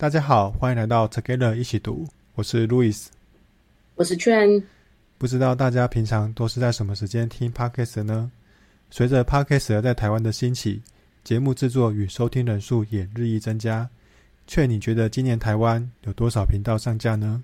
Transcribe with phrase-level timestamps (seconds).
[0.00, 2.06] 大家好，欢迎来到 Together 一起读，
[2.36, 3.06] 我是 Louis，
[3.96, 4.62] 我是 Chen。
[5.18, 8.30] 不知道大家平常都是在什么时间听 Podcast 呢？
[8.92, 10.80] 随着 Podcast 在台湾的兴起，
[11.24, 13.90] 节目制作与收听人数也日益增加。
[14.46, 17.42] Chen，你觉得今年台湾有多少频道上架呢？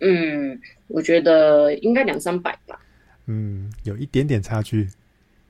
[0.00, 2.80] 嗯，我觉得应该两三百吧。
[3.26, 4.88] 嗯，有一点点差距。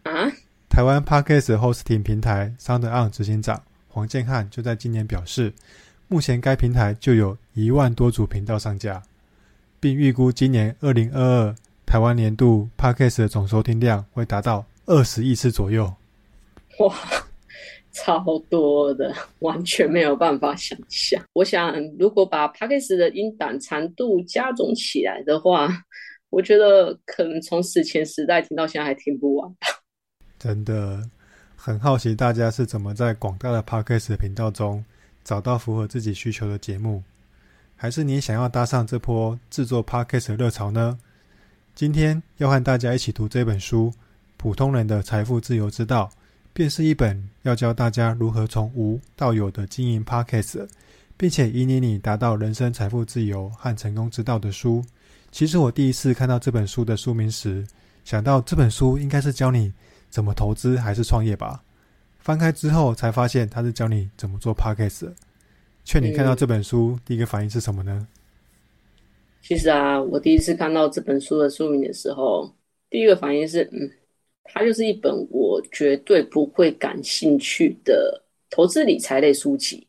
[0.04, 0.32] 啊？
[0.70, 5.52] 台湾 Podcast Hosting 平台 SoundOn 执行长黄建汉就在今年表示，
[6.10, 9.02] 目前该平台就有一万多组频道上架，
[9.78, 11.54] 并预估今年二零二二
[11.84, 15.84] 台湾年度 Podcast 的总收听量会达到二十亿次左右。
[16.78, 16.96] 哇，
[17.92, 21.22] 超多的，完全没有办法想象。
[21.34, 25.68] 我想，如果把 Podcast 的音档长度加总起来的话，
[26.30, 29.66] 我觉得可能从史前时代听到现在还听不完吧。
[30.38, 31.06] 真的
[31.54, 34.82] 很好奇，大家是怎么在广大的 Podcast 频道中
[35.28, 37.02] 找到符合自己需求的节目？
[37.76, 40.98] 还是你想要搭上这波制作 Podcast 的热潮呢？
[41.74, 43.90] 今天要和大家一起读这本书
[44.38, 46.08] 《普通人的财富自由之道》，
[46.54, 50.66] 便是一本要教大家如何从无到有的经营 Podcast，
[51.18, 54.82] 并且引领你达到人生财富自由和成功之道的书。
[55.30, 57.66] 其实我第一次看到这本书的书名时，
[58.02, 59.74] 想到这本书应该是教你。
[60.08, 61.62] 怎么投资还是创业吧？
[62.28, 65.10] 翻开之后才发现他是教你怎么做 Podcast。
[65.82, 68.06] 劝你看到这本书，第一个反应是什么呢？
[69.40, 72.54] 其实啊，我第一次看到这本书的书名的时候，
[72.90, 73.90] 第一个反应是，嗯，
[74.44, 79.88] 它就是一本我绝对不会感兴趣的投资理财类书籍。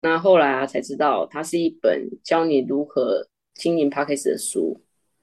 [0.00, 4.80] 那后来啊，才知道它是一本教你如何经营 Podcast 的书。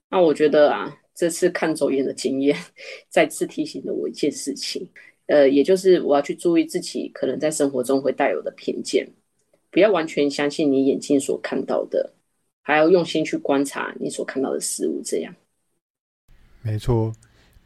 [0.09, 0.97] 那我觉得啊。
[1.13, 2.57] 这次看走眼的经验，
[3.09, 4.89] 再次提醒了我一件事情，
[5.31, 9.09] 呃，也就是我要去注意自己可能在生活中会带有的偏见，
[9.69, 12.11] 不要完全相信你眼睛所看到的，
[12.61, 15.01] 还要用心去观察你所看到的事物。
[15.05, 15.33] 这样，
[16.61, 17.13] 没错，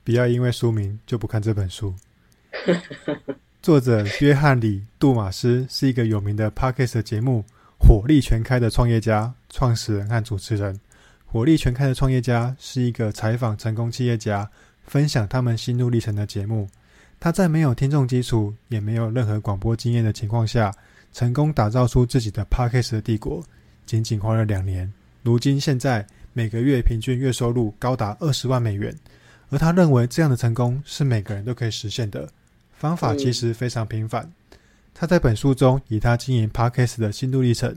[0.04, 1.92] 不要因为书名就不看这本书。
[3.64, 7.44] 作者约翰里杜马斯是一个有名的 Podcast 节目
[7.84, 10.80] 《火力全开》的创业家、创始人和主持人。
[11.26, 14.48] 火力全开的创业家是一个采访成功企业家，
[14.86, 16.70] 分享他们心路历程的节目。
[17.20, 20.74] 他在没有听众基础，也没有任何广播经验的情况下，
[21.12, 23.44] 成功打造出自己的 Podcast 的帝国，
[23.86, 24.92] 仅仅花了两年。
[25.24, 28.96] 如今现在每个月平均月收入高达二十万美元，
[29.50, 32.30] 而他认为这样的成功是每个人都可以实现的。
[32.74, 34.32] 方法其实非常平凡。
[34.94, 37.76] 他在本书中以他经营 Podcast 的心路历程。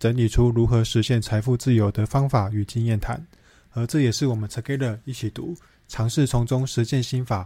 [0.00, 3.20] 整理出如何实现财富自由的方法与经验谈，
[3.72, 5.56] 而这也是我们 Together 一起读，
[5.88, 7.44] 尝试从中实践心法，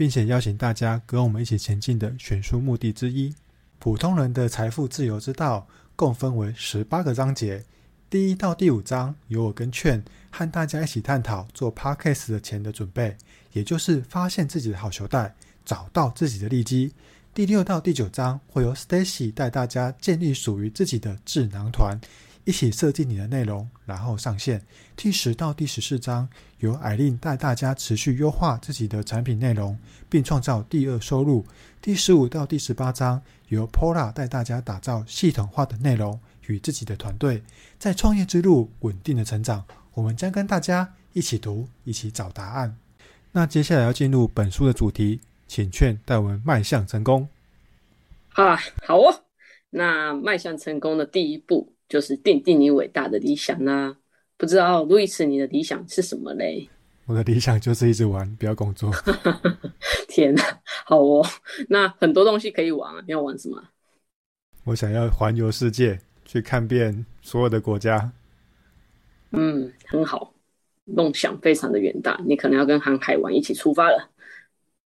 [0.00, 3.34] 并且邀请大家跟我们一起前进的选书目的之一。
[3.78, 7.62] 普通人的财富自由之道共分为十八个章节，
[8.08, 13.14] 第一到第五章由我跟 Chen 和大家一起探讨做 Podcast 的钱的准备，
[13.52, 15.34] 也就是发现自己的好球袋，
[15.66, 16.94] 找到自己的利基。
[17.34, 22.00] 第六到第九章会由 Stacy 带大家建立属于自己的智囊团，
[22.50, 24.60] 一起设计你的内容，然后上线。
[24.96, 26.28] 第十到第十四章
[26.58, 29.78] 由艾琳带大家持续优化自己的产品内容，
[30.08, 31.46] 并创造第二收入。
[31.80, 36.18] 第十五到第十八章由 Pola 带大家打造系统化的内容
[36.48, 37.44] 与自己的团队，
[37.78, 39.64] 在创业之路稳定的成长。
[39.94, 42.76] 我们将跟大家一起读，一起找答案。
[43.30, 45.20] 那接下来要进入本书的主题。
[45.46, 47.28] 请劝带我们迈向成功。
[48.32, 49.22] 啊，好哦。
[49.70, 53.94] 那迈向成功的第一步就是奠定你伟大的理想啦。
[54.38, 56.66] 不知道路易斯，你的理想是什么嘞？
[57.04, 58.90] 我的理想就是一直玩，不要工作。
[60.08, 60.42] 天哪，
[60.86, 61.26] 好哦。
[61.68, 63.62] 那很多东西可以玩啊，你要玩什么？
[64.64, 68.12] 我想要环游世界，去看遍所有的国家。
[69.32, 70.32] 嗯，很好，
[70.84, 72.18] 梦想非常的远大。
[72.24, 74.08] 你可能要跟航海王一起出发了。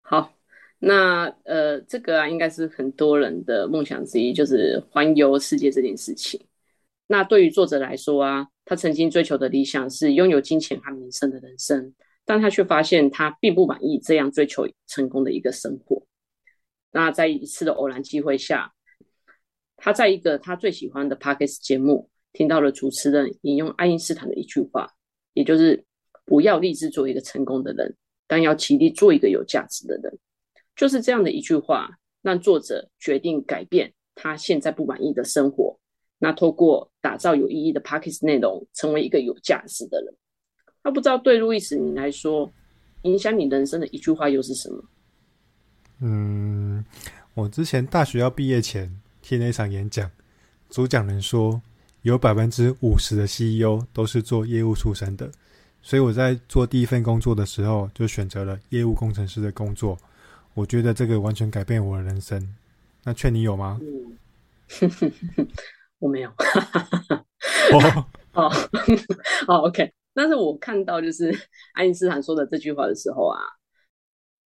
[0.02, 0.32] 好。
[0.80, 6.38] 那呃，这个啊，应该是很多人的梦想之一，就是环游世界这件事情。
[7.14, 11.94] 那对于作者来说啊，他曾经追求的理想是拥有金钱和名声的人生，
[12.24, 16.04] 但他却发现他并不满意这样追求成功的一个生活。
[16.90, 18.72] 那在一次的偶然机会下，
[19.76, 24.90] 他在一个他最喜欢的 Podcast 节目听到了主持人引用爱因斯坦的一句话，
[25.34, 25.84] 也就是
[26.24, 27.94] 不要立志做一个成功的人，
[28.26, 30.18] 但要极力做一个有价值的人。
[30.74, 31.90] 就是这样的一句话，
[32.22, 35.78] 让作者决定改变他现在不满意的生活。
[36.24, 40.14] 那透过打造有意义的 p a c k a g e 内容，成为一个有价值的人。
[40.82, 42.50] 那不知道对路易斯你来说，
[43.02, 44.82] 影响你人生的一句话又是什么？
[46.00, 46.82] 嗯，
[47.34, 48.90] 我之前大学要毕业前
[49.20, 50.10] 听了一场演讲，
[50.70, 51.60] 主讲人说，
[52.00, 55.30] 有百分之五十的 CEO 都是做业务出身的，
[55.82, 59.98] 所以我在做第一份工作的时候，就选择了业务工程师的工作。
[60.54, 62.56] 我觉得这个完全改变我的人生。
[63.02, 63.78] 那劝你有吗？
[63.82, 64.16] 嗯、
[66.04, 66.28] 我没有。
[66.28, 68.06] 哦
[68.36, 68.50] 哦
[69.48, 69.90] 哦，OK。
[70.12, 71.34] 但是我看到就是
[71.72, 73.40] 爱因斯坦说的这句话的时候啊，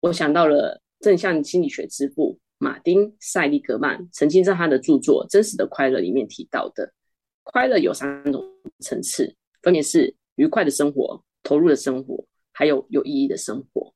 [0.00, 6.92] 我想到了正向心理学之父马丁塞利格曼曾经在他的著作《真实的快乐》里面提到的。
[7.44, 8.44] 快乐有三种
[8.80, 13.94] 层次，分别是愉快的生活、投入的生活，还有有意义的生活。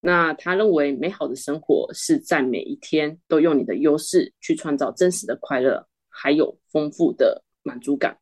[0.00, 8.18] 那他认为，美好的生活是在每一天都用你的优势去创造真实的快乐，还有丰富的满足感。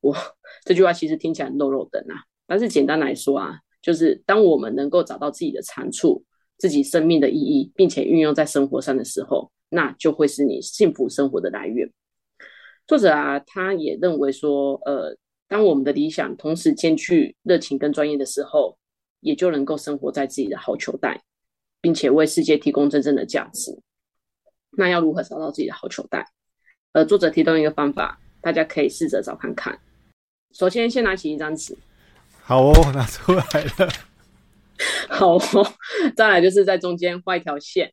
[0.00, 0.18] 哇，
[0.64, 6.24] 这句话其实听起来很肉肉的啊，但是简单来说啊，就是当我们能够找到自己的长处、
[6.58, 11.90] 自己生命的意义，并且运用在生活上的时候，那就会是你幸福生活的来源。
[12.86, 15.16] 作者啊，他也认为说，呃，
[15.48, 18.78] 当我们的理想同时兼具热情跟专业的时候，
[19.20, 21.22] 也就能够生活在自己的好球带，
[21.80, 23.80] 并且为世界提供真正的价值。
[24.78, 26.24] 那要如何找到自己的好球带？
[26.96, 29.78] 呃，作者提供一个方法，大家可以试着找看看。
[30.52, 31.76] 首先，先拿起一张纸。
[32.40, 33.92] 好哦，拿出来了。
[35.10, 35.74] 好哦，
[36.16, 37.92] 再来就是在中间画一条线。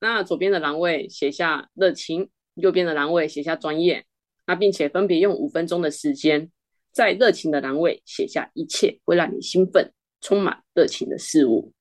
[0.00, 4.04] 那左边的栏位写下热情，右边的栏位写下专业。
[4.46, 6.50] 那并且分别用五分钟的时间，
[6.92, 9.90] 在热情的栏位写下一切会让你兴奋、
[10.20, 11.72] 充满热情的事物。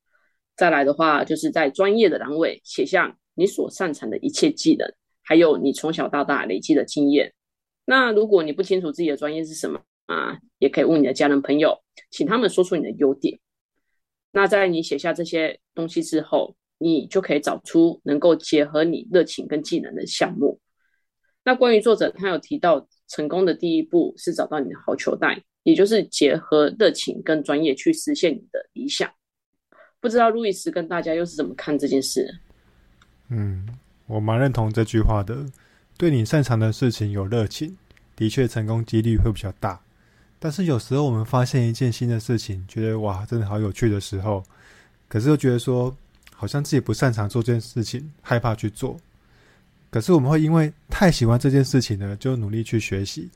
[0.56, 4.90] 再来的话，就是在专业的栏位写下你所擅长的一切技能，
[5.32, 7.34] 还有你从小到大累积的经验。
[7.86, 13.40] 那如果你不清楚自己的专业是什么啊，也可以问你的家人朋友，请他们说出你的优点。
[14.34, 20.60] 那在你写下这些东西之后，你就可以找出能够结合你热情跟技能的项目。
[21.46, 29.10] 那关于作者，他有提到成功的第一步是找到你的好球带，也就是结合热情跟专业去实现你的理想。
[30.02, 32.30] 不知道路易斯跟大家又是怎么看这件事？
[33.30, 33.66] 嗯，
[34.12, 35.46] 我蛮认同这句话的。
[35.98, 37.78] 对你擅长的事情有热情，
[38.16, 39.80] 的确成功几率会比较大。
[40.38, 44.44] 但是有时候我们发现一件新的事情，觉得哇，真的好有趣的时候，
[45.08, 45.96] 可是又觉得说
[46.34, 48.98] 好像自己不擅长做这件事情，害怕去做。
[49.90, 53.30] 可是我们会因为太喜欢这件事情呢，就努力去学习，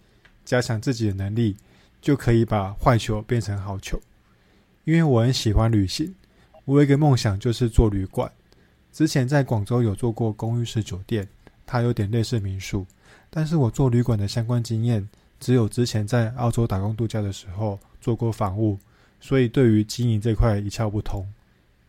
[0.43, 1.55] 加强自己的能力，
[2.01, 3.97] 就可以把坏球变成好球。
[4.83, 6.13] 因为我很喜欢旅行，
[6.65, 8.29] 我有一个梦想就是做旅馆。
[8.95, 11.27] 之前在广州有做过公寓式酒店，
[11.65, 12.87] 它有点类似民宿，
[13.29, 15.05] 但是我做旅馆的相关经验
[15.37, 18.79] 只有之前在澳洲打工度假的时候做过房务，
[19.19, 21.27] 所以对于经营这块一窍不通。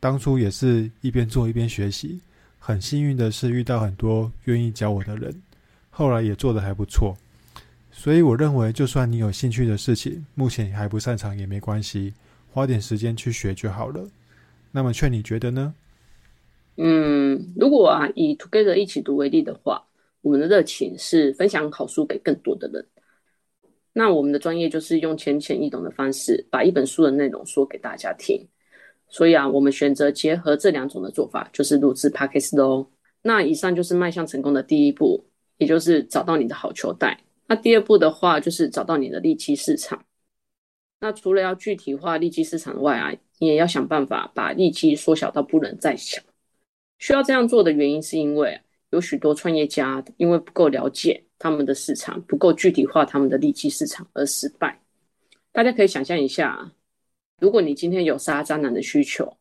[0.01, 2.19] 当初也是一边做一边学习。
[2.59, 5.33] 很幸运的是遇到很多愿意教我的人，
[5.91, 7.17] 后来也做得还不错。
[7.93, 12.15] 所以我认为，就算你有兴趣的事情，目前还不擅长也没关系，
[12.51, 14.09] 花点时间去学就好了。
[14.73, 15.73] 那么劝你觉得呢？
[16.77, 19.87] 嗯，如果啊以 Together 一起读为例的话，
[20.21, 22.87] 我们的热情是分享好书给更多的人。
[23.93, 28.47] 那我们的专业就是用浅显易懂的方式，把一本书的内容说给大家听。
[29.09, 32.87] 所以啊，我们选择结合这两种的做法，就是录制 Podcast 哦。
[33.23, 35.25] 那以上就是迈向成功的第一步，
[35.57, 37.19] 也就是找到你的好球带。
[37.47, 40.05] 那第二步的话，就是找到你的利基市场。
[41.01, 46.21] 那除了要具体化利基市场外啊，你也要想办法把利基缩小到不能再小。
[46.99, 48.61] 需要这样做的原因，是因为
[48.91, 54.81] 有许多创业家因为不够了解他们的市场，不够具体化他们的利基市场而失败。
[55.53, 56.73] 大家可以想象一下。
[57.39, 59.37] 如果你今天有杀蟑螂的需求，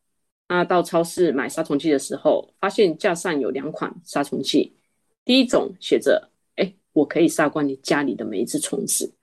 [0.50, 4.76] 那到超市买杀虫剂的时候，发现架上有两款杀虫剂，
[5.24, 9.14] 第一种写着“哎，我可以杀光你家里的每一只虫子”，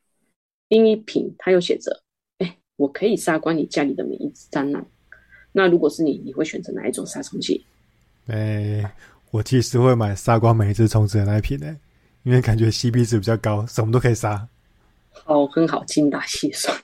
[0.69, 2.03] 另一瓶它又写着
[2.39, 4.87] “哎，我可以杀光你家里的每一只蟑螂”。
[5.53, 7.63] 那如果是你，你会选择哪一种杀虫剂？
[8.27, 8.95] 哎，
[9.31, 11.77] 我其实会买杀光每一只虫子的那一瓶诶，
[12.23, 14.49] 因为感觉 CP 值比较高，什么都可以杀。
[15.11, 16.77] 好，很好，精打细算。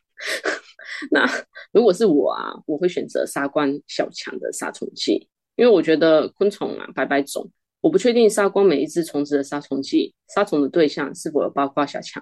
[1.12, 1.24] 那
[1.72, 7.48] 如果是我啊，我会选择杀光小强的杀虫剂，因为我觉得昆虫啊白白种，
[7.80, 12.20] 我不确定杀光每一只虫子的杀虫剂，杀虫的对象是否有包括小强，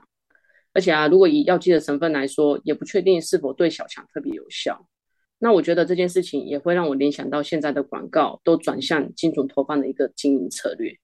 [0.75, 4.87] 而且啊，如果以药剂的成分来说，也不确定是否对小强特别有效。
[5.39, 10.97] 那我觉得这件事情也会让我联想到现在的广告都转向精准投放的一个经营策略，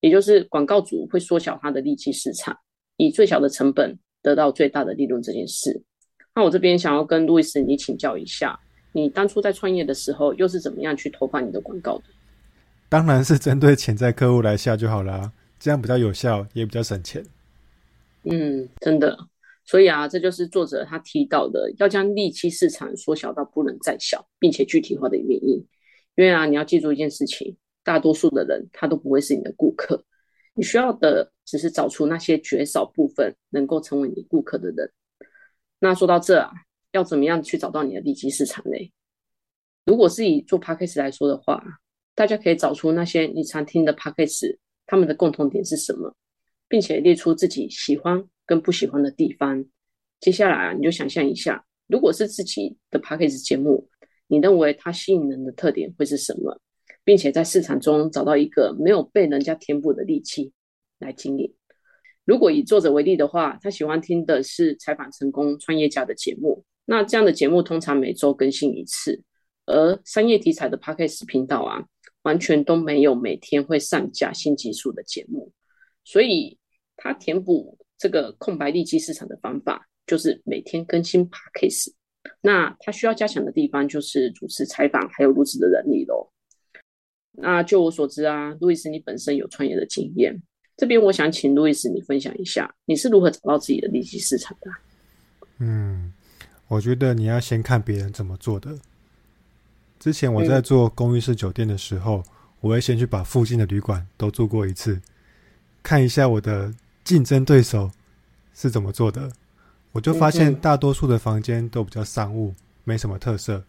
[0.00, 2.56] 也就是广告主会缩小他的利基市场，
[2.96, 5.82] 以最小的成本得到最大的利润这件事。
[6.34, 8.58] 那我这边想要跟路易斯你请教一下，
[8.92, 12.04] 你当初在创业的时候又是怎么样去投放你的广告的？
[12.88, 17.24] 当然是针对潜在客户来下就好了，这样比较有效，也比较省钱。
[18.22, 19.18] 嗯，真的。
[19.70, 25.64] 所以啊，这就是作者他提到的，要将利基市场缩小到不能再小，并且具体化的原因。
[26.16, 30.04] 因为啊，你要记住一件事情，大多数的人他都不会是你的顾客，
[30.54, 34.90] 你需要的只是找出那些绝少部分能够成为你顾客的人。
[35.78, 36.50] 那说到这啊，
[36.90, 38.92] 要怎么样去找到你的利基市场呢？
[39.86, 41.62] 如果是以做 Podcast 来说的话，
[42.16, 46.12] 大家可以找出那些你常听的 Podcast，他们的共同点是什么，
[46.66, 48.24] 并且列出自己喜欢。
[48.50, 49.64] 跟不喜欢的地方，
[50.18, 53.88] 接下来啊，你就想象一下，如果是自己的 Podcast 节目，
[54.26, 56.60] 你认为它吸引人的特点会是什么？
[57.04, 60.50] 并且在市场中找到一个没有被人家填补的利器
[60.98, 61.54] 来经营。
[62.24, 69.22] 如果以作者为例的话，他喜欢听的是采访成功创业家的节目，那这样的节目通常每周更新一次，
[69.66, 71.84] 而商业题材的 Podcast 频道啊，
[72.22, 75.52] 完全都没有每天会上架新技术的节目，
[76.02, 76.58] 所以
[76.96, 77.78] 他填补。
[78.00, 81.94] 这个空白利基市场的方法就是每天更新 p a c k a g e。
[82.40, 86.26] 那他需要加强的地方就是主持采访还有录制的能力喽。
[87.32, 90.34] 那就我所知啊，路易斯你本身有创业的经验，
[90.78, 94.70] 这边我想请路易斯你分享一下，你是如何找到自己的利基市场的？
[95.58, 96.10] 嗯，
[96.68, 98.78] 我觉得你要先看别人怎么做的。
[99.98, 102.24] 之前我在做公寓式酒店的时候，嗯、
[102.60, 105.00] 我会先去把附近的旅馆都住过一次，
[105.82, 106.74] 看一下我的。
[107.10, 107.90] 竞争对手
[108.54, 109.28] 是怎么做的？
[109.90, 113.64] 我就发现大多数的房间都比较商务，没什么特色，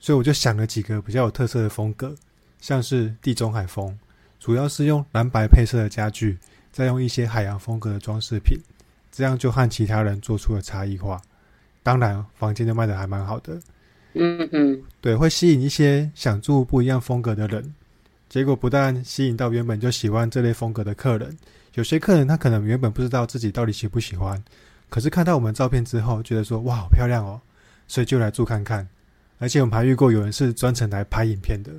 [0.00, 2.14] 所以我就想了几个比较有特色的风格，
[2.58, 3.94] 像是地中海风，
[4.40, 6.38] 主要是用蓝白配色的家具，
[6.72, 8.58] 再用一些海洋风格的装饰品，
[9.12, 11.20] 这样就和其他人做出了差异化。
[11.82, 13.60] 当然，房间就卖的还蛮好的。
[14.14, 17.74] 嗯嗯，对，会吸引一些想住不一样风格的人。
[18.28, 21.36] 结果不但吸引到原本就喜欢这类风格的客人。
[21.74, 24.42] 有些客人他可能原本不知道自己到底喜不喜欢，
[24.88, 27.40] 可是看到我们照片之后，觉得说哇好漂亮哦，
[27.86, 28.88] 所以就来住看看。
[29.38, 31.70] 而且我们还遇过有人是专程来拍影片的，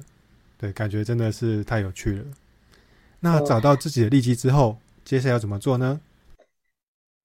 [0.57, 2.25] 对，感觉真的是太有趣了。
[3.19, 5.99] 那找到自己的利基之后，接下来要怎么做呢？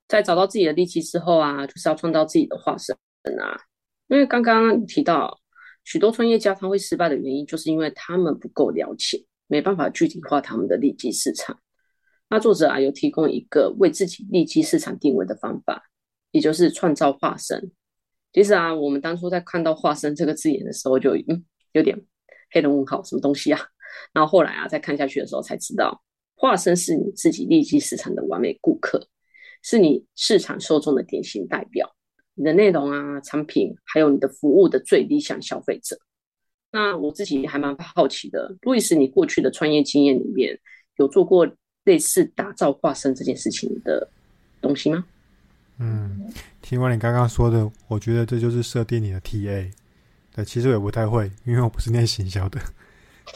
[0.09, 2.97] 在找到自己的利基之后啊，就是要创造自己的化身
[3.38, 3.61] 啊。
[4.09, 5.38] 因为刚刚提到
[5.85, 11.59] 许多创业家他会失败的原因，就是因为他们不够了解，没办法具体化他们的利基市场。
[12.31, 15.85] 那作者啊有提供一个为自己利基市场定位的方法，
[16.31, 17.73] 也就是创造化身。
[18.33, 22.01] 其实啊，我们当初在看到“化身”这个字眼的时候就，嗯有点
[22.51, 23.61] 黑人问号，什么东西啊？
[24.15, 26.03] 然后后来啊，再看下去的时候才知道，
[26.35, 29.07] 化身是你自己利基市场的完美顾客，
[29.62, 31.95] 是你市场受众的典型代表，
[32.35, 35.99] 你的内容啊、产品还有你的服务的最理想消费者。
[36.71, 40.59] 那我自己还蛮好奇的，路易斯，你过去的创业经验里面
[40.97, 41.47] 有做过
[41.85, 44.09] 类似打造化身这件事情的
[44.61, 45.05] 东西吗？
[45.79, 49.71] 嗯，听完你刚刚说的，我觉得这就是设定你的 TA。
[50.35, 52.59] 对，其实我也不太会，因为我不是念行销的。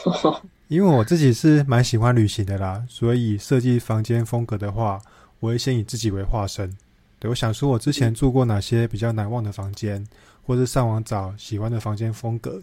[0.67, 4.99] 因为我自己是蛮喜欢旅行的啦，所以设计房间风格的话，
[5.39, 6.75] 我会先以自己为化身。
[7.19, 10.05] 对，我想说，我之前住过哪些比较难忘的房间，
[10.45, 12.61] 或是上网找喜欢的房间风格，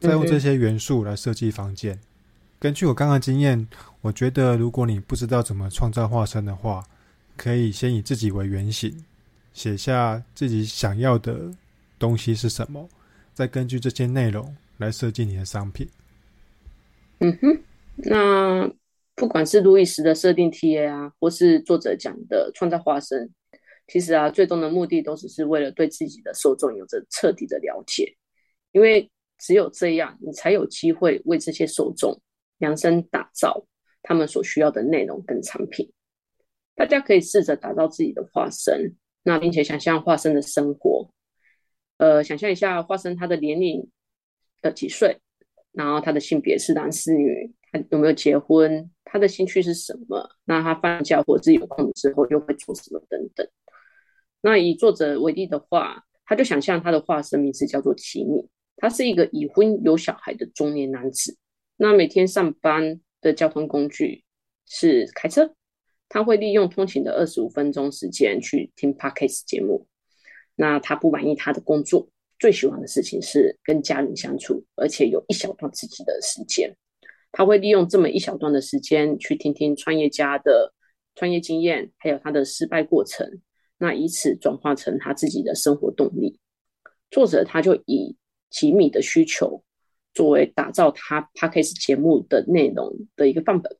[0.00, 1.98] 再用这些元素来设计房间。
[2.58, 3.68] 根据我刚刚经验，
[4.00, 6.84] 我觉得如果你不知道怎么创造化身的话，
[7.36, 9.04] 可以先以自己为原型，
[9.52, 11.50] 写下自己想要的
[11.98, 12.88] 东西是什么，
[13.32, 15.88] 再根据这些内容来设计你的商品。
[17.20, 17.62] 嗯哼，
[17.96, 18.68] 那
[19.14, 23.30] 不管是路易斯的设定 TA 啊，或是作者讲的创造化身，
[23.86, 28.16] 其实啊，最终的目的都只是为了对自己的受众有着彻底的了解，
[28.72, 32.20] 因为只有这样，你才有机会为这些受众。
[32.58, 33.66] 量身打造
[34.04, 35.92] 他们所需要的内容跟产品，
[36.76, 41.10] 大家可以试着打造自己的化身，那并且想象化身的生活，
[41.96, 43.90] 呃，想象一下化身他的年龄
[44.60, 45.18] 的几岁，
[45.72, 53.44] 然后他的性别是男是女，他有没有结婚，他的兴趣是什么，那他放假或者是有空之后又会做什么等等。
[54.42, 58.46] 那以作者为例的话，他就想象他的化身名字叫做吉米，
[58.76, 61.38] 他是一个已婚有小孩的中年男子。
[61.76, 64.24] 那每天上班的交通工具
[64.66, 65.54] 是开车，
[66.08, 69.86] 他会利用通勤的二十五分钟时间去听 Podcast 节目。
[70.54, 72.08] 那他不满意他的工作，
[72.38, 76.76] 最喜欢的事情是跟家人相处，而且有一小段自己的时间。
[77.30, 80.74] 他会利用这么一小段的时间去听听创业家的
[81.14, 83.40] 创业经验，还有他的失败过程，
[83.82, 86.38] 那以此转化成他自己的生活动力。
[87.10, 88.16] 作者他就以
[88.48, 89.64] 吉米的需求。
[90.14, 93.76] 作为打造他 Podcast 节目的内容的一个范本，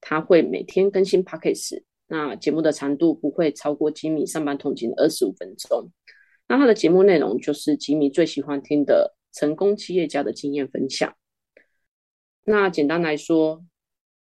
[0.00, 5.90] 他会每天更新 Podcast，那节目的长度不会超过吉米上班通勤二十五分钟。
[6.46, 11.12] 那他的节目内容就是吉米最喜欢听的成功企业家的经验分享。
[12.44, 13.64] 那简单来说，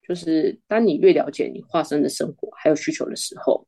[0.02, 3.68] 就是当你越了解你化身的生活还有需求的时候，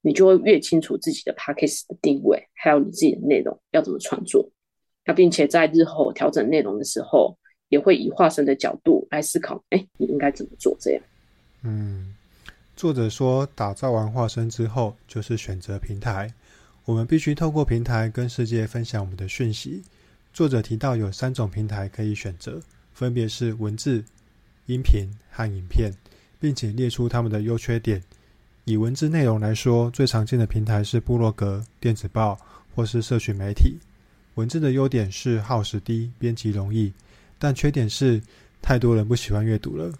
[0.00, 4.48] 你就会越清楚自己的 Podcast 的定位，还有你自己的内容要怎么创作。
[5.04, 7.36] 那并且在日后调整内容的时候，
[7.68, 10.76] 也会以化身的角度来思考，哎，你应该怎么做？
[10.78, 11.02] 这样。
[11.62, 12.14] 嗯，
[12.76, 16.32] 作者说，打造完化身之后，就是选择平台。
[16.84, 19.82] 我们必须透过平台跟世界分享我们的讯息。
[20.32, 22.60] 作者提到有三种平台可以选择，
[22.92, 24.04] 分别是文字、
[24.66, 25.92] 音频和影片，
[26.38, 28.02] 并且列出他们的优缺点。
[28.68, 32.38] 以文字内容来说，最常见的平台是部落格、电子报
[32.74, 33.78] 或是社群媒体。
[34.34, 36.92] 文字的优点是耗时低、编辑容易，
[37.38, 38.20] 但缺点是
[38.60, 39.90] 太多人不喜欢阅读了。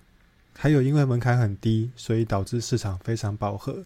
[0.53, 3.83] 还有因为门槛很低，所以导致市场非常饱和。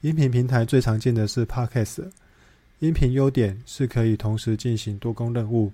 [0.00, 2.10] 音频平台最常见的是 Podcast。
[2.80, 5.72] 音频优点是可以同时进行多工任务，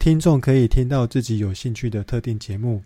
[0.00, 2.82] 听众可以听到自己有兴趣的特定节目。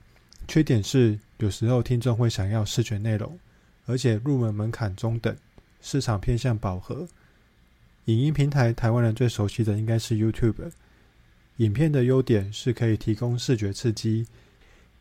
[0.46, 3.38] 缺点是有时候听众会想要视觉内容，
[3.86, 5.36] 而且入门门槛中等，
[5.80, 7.08] 市场偏向饱和。
[8.06, 10.70] 影音平台，台湾人最熟悉的应该是 YouTube。
[11.58, 14.26] 影片的优点是可以提供视觉刺激，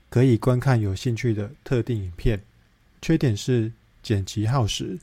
[0.10, 2.40] 可以观看有兴趣的特定影片。
[3.02, 3.72] 缺点是
[4.04, 5.00] 剪辑耗时，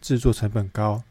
[0.00, 1.02] 制作成本高。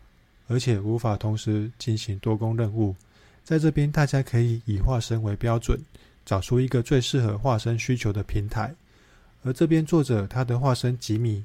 [0.50, 2.96] 而且无法同时进行多工任务，
[3.44, 5.78] 在这边大家可以以化身为标准，
[6.26, 8.74] 找出一个最适合化身需求的平台。
[9.44, 11.44] 而这边作者他的化身吉米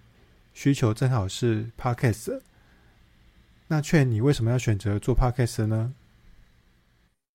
[0.54, 2.40] 需求正好是 Podcast。
[3.68, 5.94] 那劝你为什么要选择做 Podcast 呢？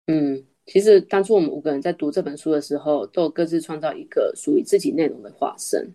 [0.08, 5.94] 嗯，其实当初我们五个人在读这本书的时候，都有各自创造一个属于自己内容的化身。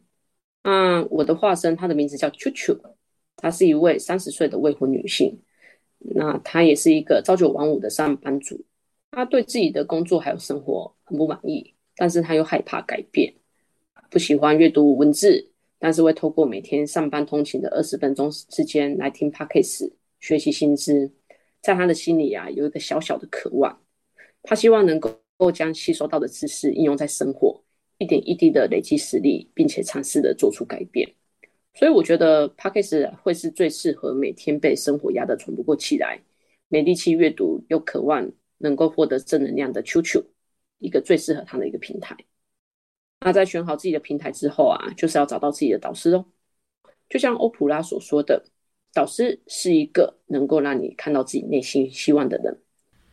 [0.65, 2.79] 那，我的化身，她的名字叫 ChuChu，
[3.37, 5.39] 她是一位三十岁的未婚女性。
[6.05, 8.61] 那他也是一个朝九晚五的上班族，
[9.13, 13.33] 他对自己的工作还有生活很不满意，但是他又害怕改变，
[14.11, 15.52] 不喜欢阅读文字，
[15.83, 19.91] 但是会透过每天上班通勤的二十分钟时间来听 Podcast
[20.21, 21.11] 学习新知。
[21.61, 23.83] 在他的心里啊，有一个小小的渴望，
[24.45, 27.61] 他希望能够将吸收到的知识应用在生活，
[27.99, 31.13] 一点一滴的累积实力，并且尝试的做出改变。
[31.75, 36.21] 所以我觉得 Podcast 会是最适合每天被生活压得喘不过气来、
[36.69, 40.25] 没力气阅读又渴望能够获得正能量的 ChuChu，
[40.79, 42.17] 一个最适合他的一个平台。
[43.25, 46.25] 那在选好自己的平台之后啊，就是要找到自己的导师哦。
[47.09, 48.45] 就像欧普拉所说的，
[48.93, 52.59] 导师是一个能够让你看到自己内心希望的人。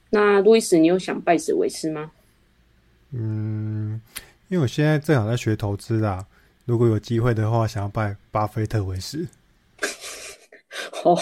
[0.10, 2.12] 那路易斯，你有想拜谁为师吗？
[3.12, 4.02] 嗯，
[4.48, 6.26] 因为我现在正好在学投资啊。
[6.66, 9.28] 如果有机会的话，想要拜巴菲特为师。
[11.04, 11.18] 哦，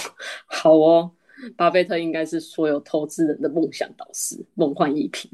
[0.45, 1.11] 好哦，
[1.55, 5.31] 巴菲特应该是所有投资人的梦想导师，梦幻一品。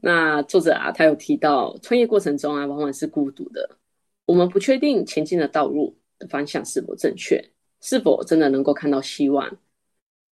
[0.00, 3.78] 那作者啊，他有提到，创业过程中啊，往往是孤独的。
[4.24, 9.58] 我们不确定前进的道路的方向是否正确，是否真的能够看到希望。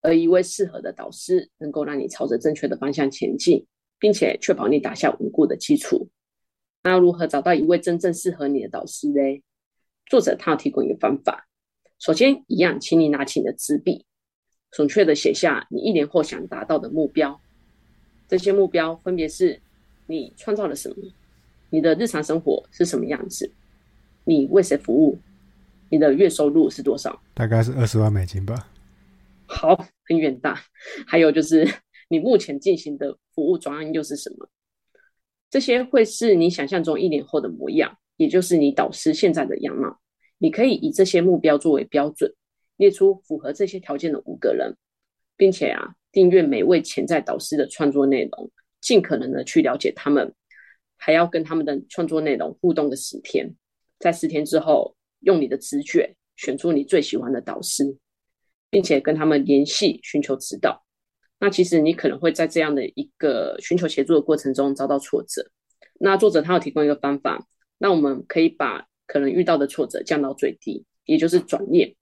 [0.01, 3.65] 而一位适合的导师，能够让你朝着正确的方向前进，
[3.99, 6.09] 并且确保你打下稳固的基础。
[6.83, 9.41] 那如何找到一位真正适合你的导师呢？
[10.09, 11.47] 作者他要提供一个方法。
[11.99, 14.05] 首先，一样，请你拿起你的纸笔，
[14.71, 17.41] 准确的写下你一年后想达到的目标。
[18.27, 19.59] 这些目标分别是：
[20.05, 20.95] 你创造了什么？
[21.69, 23.51] 你的日常生活是什么样子？
[24.23, 25.17] 你为谁服务？
[25.89, 27.21] 你的月收入是多少？
[27.33, 28.69] 大概是二十万美金吧。
[29.45, 30.61] 好，很远大。
[31.05, 31.65] 还有就是，
[32.09, 34.49] 你目前进行的服务专案又是什么？
[35.49, 39.97] 这些会是你想象中一年后的模样，也就是你导师现在的样貌。
[40.39, 42.33] 你可以以这些目标作为标准，
[42.75, 44.75] 列出符合这些条件的五个人，
[45.37, 48.49] 并且啊，订阅每位潜在导师的创作内容，
[48.81, 50.33] 尽可能的去了解他们，
[50.97, 53.53] 还要跟他们的创作内容互动个十天。
[53.99, 57.95] 在十天之后，用你的直觉选出你最喜欢的导师，
[58.71, 60.83] 并且跟他们联系，寻求指导。
[61.39, 65.51] 那其实你可能会在这样的一个寻求协助的过程中遭到挫折。
[65.99, 67.45] 那作者他有提供一个方法，
[67.77, 71.93] 那我们可以把可能遇到的挫折降到最低，也就是转念。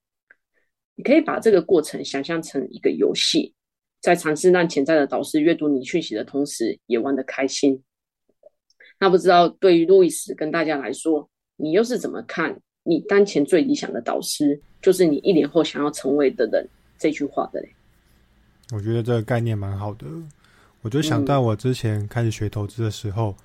[0.96, 3.54] 你可以把这个过程想象成一个游戏，
[4.02, 7.82] 在尝试让潜在的导师阅读你讯息的同时，也玩得开心。
[9.00, 17.70] 那不知道对于路易斯跟大家来说，你又是怎么看你当前最理想的导师，就是你一年后想要成为的人这句话的嘞？
[18.72, 20.06] 我觉得这个概念蛮好的，
[20.82, 23.36] 我就想到我之前开始学投资的时候，嗯、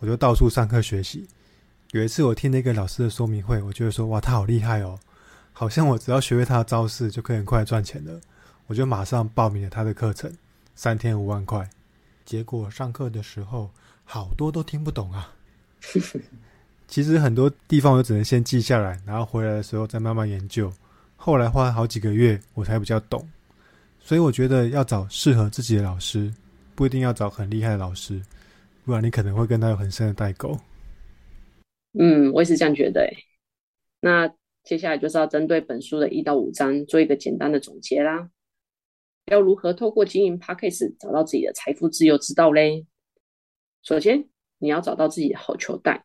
[0.00, 1.26] 我就到处上课学习。
[1.92, 4.98] 有一次我听那个老师的说明会，我觉得说哇，他好厉害哦，
[5.52, 8.20] 好像我只要学会他的招式就可以很快赚钱了，
[8.68, 10.32] 我就马上报名了他的课程，
[10.76, 11.68] 三天五万块。
[12.24, 13.70] 结果上课的时候，
[14.04, 15.34] 好多都听不懂啊。
[16.86, 20.72] 其实很多地方我只能先记下来，然后回来的时候再慢慢研究。
[21.16, 23.26] 后来花了好几个月，我才比较懂。
[23.98, 26.32] 所以我觉得要找适合自己的老师，
[26.74, 28.22] 不一定要找很厉害的老师，
[28.84, 30.56] 不然你可能会跟他有很深的代沟。
[31.98, 33.10] 嗯，我也是这样觉得。
[34.00, 34.30] 那
[34.64, 38.28] 接下来就是要针对本书的一到五章做一个简单的总结啦。
[39.30, 42.86] 要如何透过经营 Podcast 找到自己的财富自由之道嘞？
[43.82, 46.04] 首先，你要找到自己的好球带，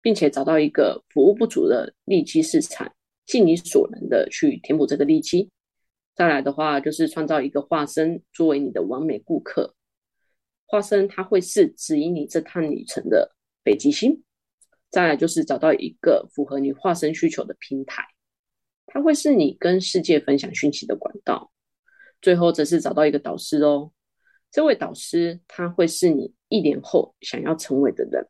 [0.00, 2.94] 并且找到一个服务不足的利基市场，
[3.26, 5.50] 尽你所能的去填补这个利基。
[6.14, 9.74] 再来的话，就是创造一个化身作为你的完美顾客。
[10.66, 14.22] 化身它会是指引你这趟旅程的北极星。
[14.88, 18.06] 再来就是找到一个符合你化身需求的平台，
[18.86, 21.50] 它会是你跟世界分享讯息的管道。
[22.20, 23.92] 最后则是找到一个导师哦，
[24.50, 28.26] 这位导师他会是你一年后想要成为的人。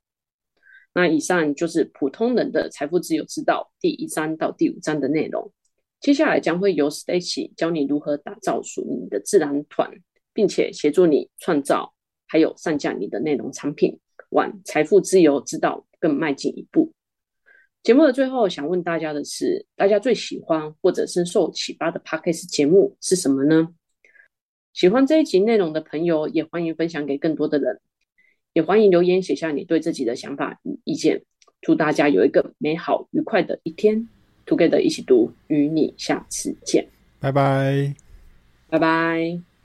[0.94, 5.52] 那以上就是普通人的财富自由之道第一章到第五章的内容。
[6.00, 9.90] 接下来将会由 Stacy 教你如何打造属于你的自然团，
[10.32, 11.94] 并且协助你创造
[12.26, 13.98] 还有上架你的内容产品，
[14.30, 16.92] 往财富自由之道更迈进一步。
[17.86, 23.68] 节目的最后，想问大家的是，大家最喜欢或者深受启发的 Podcast 节目是什么呢？
[24.72, 27.80] 喜欢这一集内容的朋友，也欢迎分享给更多的人，
[28.54, 31.22] 也欢迎留言写下你对自己的想法与意见。
[31.60, 34.08] 祝大家有一个美好愉快的一天。
[34.46, 36.88] Together 一起读，与你下次见，
[37.20, 37.94] 拜拜，
[38.68, 39.55] 拜拜。